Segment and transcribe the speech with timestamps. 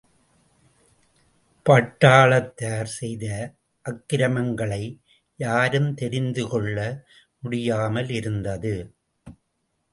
[1.65, 3.25] பட்டாளத்தார் செய்த
[3.85, 4.83] அக்கிரமங்களை
[5.39, 7.05] யாரும் தெரிந்து கொள்ள
[7.43, 8.75] முடியாமலிருந்தது.